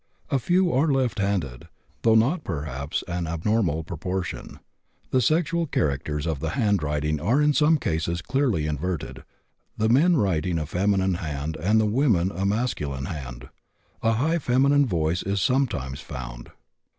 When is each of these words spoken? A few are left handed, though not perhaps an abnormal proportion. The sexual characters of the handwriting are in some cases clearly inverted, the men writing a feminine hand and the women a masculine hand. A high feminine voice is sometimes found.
A 0.31 0.39
few 0.39 0.73
are 0.73 0.91
left 0.91 1.19
handed, 1.19 1.67
though 2.01 2.15
not 2.15 2.43
perhaps 2.43 3.03
an 3.07 3.27
abnormal 3.27 3.83
proportion. 3.83 4.57
The 5.11 5.21
sexual 5.21 5.67
characters 5.67 6.25
of 6.25 6.39
the 6.39 6.57
handwriting 6.57 7.19
are 7.19 7.39
in 7.39 7.53
some 7.53 7.77
cases 7.77 8.23
clearly 8.23 8.65
inverted, 8.65 9.23
the 9.77 9.89
men 9.89 10.17
writing 10.17 10.57
a 10.57 10.65
feminine 10.65 11.13
hand 11.21 11.55
and 11.55 11.79
the 11.79 11.85
women 11.85 12.31
a 12.31 12.47
masculine 12.47 13.05
hand. 13.05 13.49
A 14.01 14.13
high 14.13 14.39
feminine 14.39 14.87
voice 14.87 15.21
is 15.21 15.39
sometimes 15.39 15.99
found. 15.99 16.49